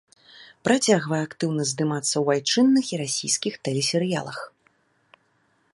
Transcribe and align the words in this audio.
Працягвае 0.67 1.19
актыўна 1.25 1.63
здымацца 1.73 2.11
ў 2.25 2.41
айчынных 2.41 2.85
і 2.93 3.01
расійскіх 3.03 3.53
тэлесерыялах. 3.69 4.39